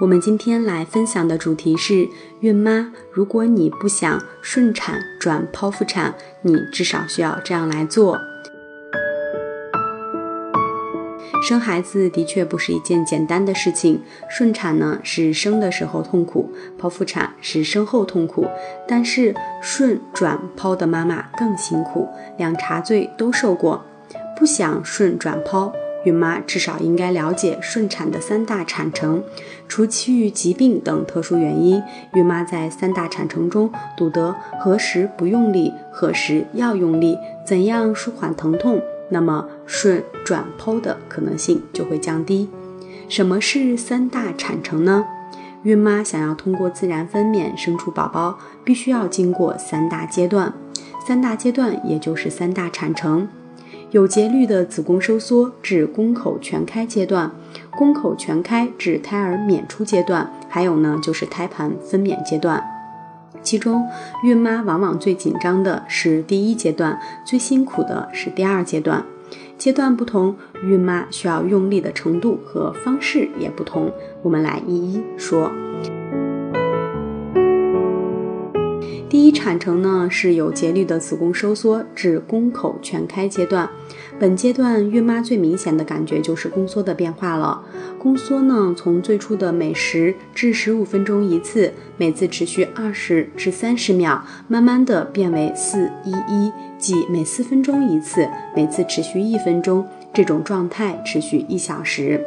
[0.00, 2.08] 我们今天来分享的主题是：
[2.40, 8.18] 孕妈，如果你不想顺产转剖腹产，你至少需要这样来做。
[11.46, 16.50] 生孩子的确不是一件简单的事情，顺产呢是生的时候痛苦，
[16.80, 18.46] 剖腹产是生后痛苦。
[18.88, 23.84] 但是顺转剖的妈妈更辛苦，两茬罪都受过。
[24.36, 25.72] 不想顺转剖。
[26.04, 29.22] 孕妈至少应该了解顺产的三大产程，
[29.68, 31.82] 除其余疾病等特殊原因，
[32.14, 42.48] 孕妈在三大产程中懂得何时不用力，何时要用力，怎样舒缓疼痛，那么顺转剖的可能性就会降低。
[43.08, 45.04] 什么是三大产程呢？
[45.62, 50.52] 孕妈想要通过自然分娩生出宝宝，必须要经过三大阶段，
[51.06, 53.28] 三大阶段也就是三大产程。
[53.92, 57.30] 有节律的子宫收缩至宫口全开阶段，
[57.72, 62.64] 宫口全开至胎儿娩出阶段，还有呢就是胎盘分娩阶段。
[63.42, 63.86] 其中，
[64.24, 69.04] 孕妈往往最紧张的是第一阶段，最辛苦的是第二阶段。
[69.58, 73.92] 阶段不同，孕妈需要用力的程度和方式也不同。
[74.22, 75.52] 我们来一一说。
[79.12, 83.68] 第一产程呢是有节律的子宫收缩至宫口全开阶段，
[84.18, 87.62] 本阶段孕妈最明显的感觉就是宫缩的变化了。
[87.98, 98.26] 宫缩呢从最初的每十至十五分钟一次，每次持续二十至三十秒，慢慢的变为四一一，即每四分钟一次，
[98.56, 102.18] 每次持续一分钟，这种状态持续一小时。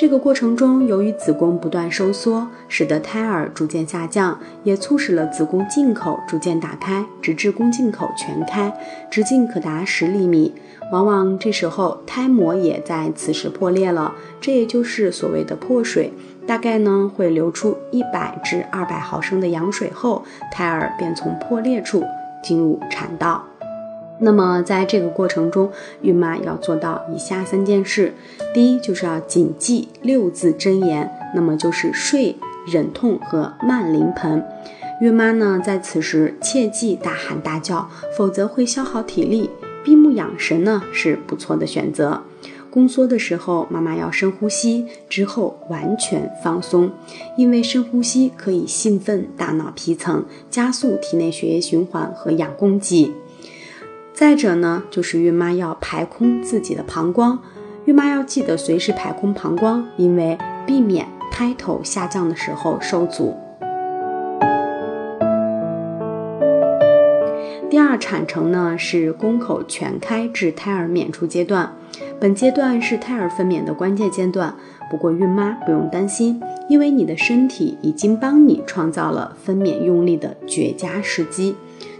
[0.00, 8.72] 这个过程中，由于子宫不断收缩，使得胎儿逐渐下降，也促使了子宫颈口逐渐打开，直至宫颈口全开，
[9.10, 10.54] 直径可达十厘米。
[10.90, 16.10] 往往这时候胎膜也在此时破裂了，这也就是所谓的破水。
[16.46, 22.02] 大概呢会流出一百至二百毫升的羊水后，胎儿便从破裂处
[22.42, 23.44] 进入产道。
[24.20, 25.70] 那么，在这个过程中，
[26.02, 28.12] 孕妈要做到以下三件事：
[28.52, 32.36] 第一，就是要谨记六字真言，那么就是睡、
[32.70, 34.44] 忍痛和慢临盆。
[35.00, 39.48] 孕妈呢，在此时切忌大喊大叫，否则会消耗体力。
[39.82, 42.22] 闭目养神呢，是不错的选择。
[42.68, 46.92] 宫缩的时候，妈妈要深呼吸，之后完全放松，
[47.36, 53.10] 因为深呼吸可以兴奋大脑皮层，加速体内血液循环和养供给。
[54.12, 57.38] 再者呢，就是孕妈要排空自己的膀胱，
[57.86, 63.34] 孕妈要记得随时排空膀胱，因为避免胎头下降的时候受阻。
[67.70, 71.72] 第二产程呢是宫口全开至胎儿娩出阶段，
[72.20, 74.54] 本阶段是胎儿分娩的关键阶段。
[74.90, 81.54] 不过孕妈不用担心，因为你的身体已经帮你创造了分娩用力的绝佳时机。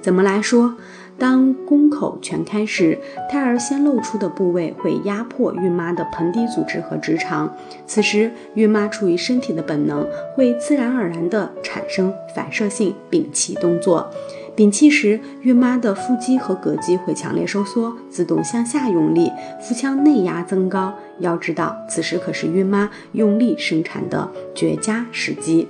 [0.00, 0.76] 怎么来说？
[1.18, 2.98] 当宫口全开时，
[3.30, 7.54] 胎儿先露出的部位会压迫孕妈的盆底组织和直肠。
[7.86, 14.10] 此时，孕妈出于身体的本能，会自然而然地产生反射性屏气动作。
[14.54, 20.94] 屏气时，孕妈的腹肌和膈肌会强烈收缩，自动向下用力，腹腔内压增高。
[21.18, 25.68] 要知道，此时可是孕妈用力生产的绝佳时机。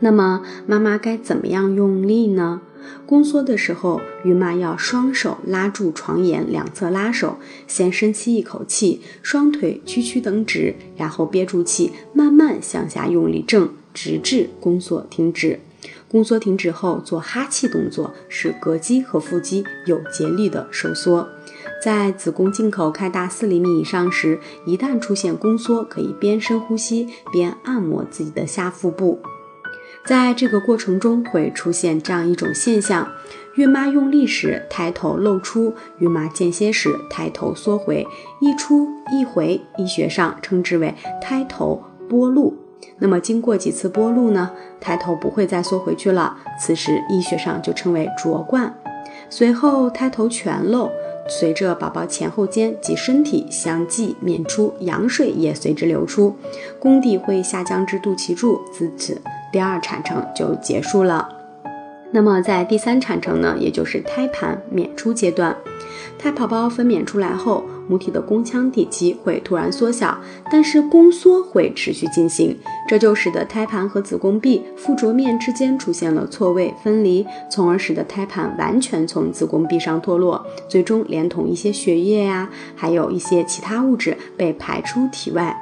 [0.00, 2.60] 那么，妈妈该怎么样用力呢？
[3.06, 15.60] 宫缩的时候，孕妈要双手拉住床沿两侧拉手，先深吸一口气，双腿屈曲等直，然后憋住气，慢慢向下用力正，直至宫缩停止。
[16.08, 21.28] 宫缩停止后，做哈气动作，使膈肌和腹肌有节律的收缩。
[21.82, 29.20] 在子宫颈口开大四厘米以上时，一旦出现宫缩，可以边深呼吸边按摩自己的下腹部。
[30.06, 33.10] 在这个过程中会出现这样一种现象：
[33.54, 38.06] 孕妈用力时胎头露出，孕妈间歇时胎头缩回，
[38.38, 42.54] 一出一回，医学上称之为胎头剥露。
[42.98, 48.78] 那么经过几次剥露呢，胎头不会再缩回去了，此时医学上就称为着冠。
[49.30, 50.90] 随后胎头全露，
[51.26, 56.36] 随着宝宝前后肩及身体相继娩出，羊水也随之流出，
[56.78, 59.18] 宫底会下降至肚脐柱，自此
[59.54, 61.28] 第二产程就结束了。
[62.10, 65.56] 那么在第三产程呢，也就是胎盘娩出阶段，
[66.18, 67.62] 胎宝宝分娩出来后。
[67.86, 70.18] 母体的宫腔体积会突然缩小，
[70.50, 72.56] 但是宫缩会持续进行，
[72.88, 85.54] 这就使得胎盘和子宫壁附着面之间出现了错位分离，从而使得胎盘完全从子宫壁上脱落，最终连同一些血液呀，还有一些其他物质被排出体外。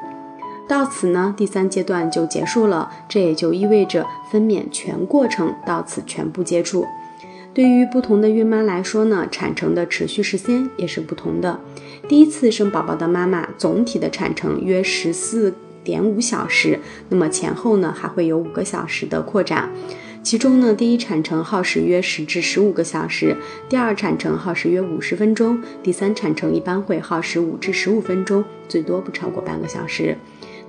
[0.69, 6.87] 到此呢，第三阶段就结束了，这也就意味着分娩全过程到此全部结束。
[7.53, 11.61] 对于不同的孕妈来说呢，产程的持续时间也是不同的。
[12.09, 15.53] 第一次生宝宝的妈妈，总体的产程约十四
[15.85, 16.79] 点五小时，
[17.11, 19.69] 那么前后呢还会有五个小时的扩展。
[20.23, 23.37] 其中呢，第一产程耗时约十至十五个小时，
[23.69, 30.17] 第二产程耗时约五十分钟，第三产程一般会耗时五至十五分钟，最多不超过半个小时。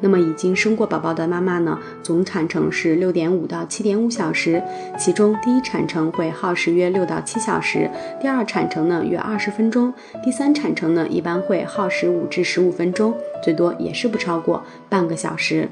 [0.03, 4.61] 那么已经生过宝宝的妈妈呢，总产程是六点五到七点五小时，
[4.99, 7.89] 其中第一产程会耗时约六到七小时，
[8.21, 15.69] 第二产程呢约二十分钟，第三产程呢一般会耗时五至十五分钟，最多也是不超过半个小时。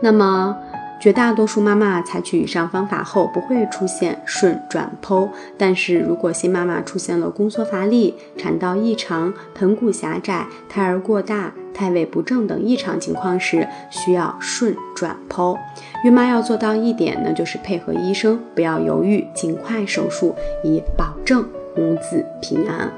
[0.00, 0.56] 那么。
[1.00, 5.28] 绝大多数妈妈采取以上方法后不会出现顺转剖，
[5.58, 15.58] 但是如果新妈妈出现了宫缩乏力、产道异常、盆骨狭窄、胎儿过大、胎位不正等异常情况时，需要顺转剖。
[16.04, 21.44] 孕妈要做到一点呢，就是配合医生，不要犹豫，尽快手术，以保证
[21.76, 22.90] 母子平安。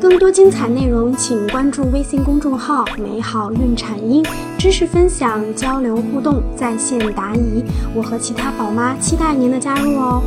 [0.00, 4.24] 更多精彩内容，请关注微信公众号“美好孕产婴”，
[4.58, 7.64] 知识分享、交流互动、在线答疑。
[7.94, 10.22] 我和其他宝妈期待您的加入哦。